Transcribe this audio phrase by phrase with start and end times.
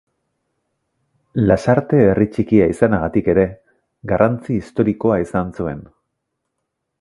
[1.51, 3.45] Lasarte herri txikia izanagatik ere,
[4.13, 5.85] garrantzi historikoa izan zuen.